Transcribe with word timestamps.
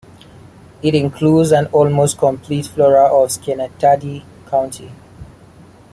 It 0.81 0.95
includes 0.95 1.51
an 1.51 1.67
almost 1.67 2.17
complete 2.17 2.65
flora 2.65 3.05
of 3.15 3.31
Schenectady 3.31 4.25
County. 4.49 4.91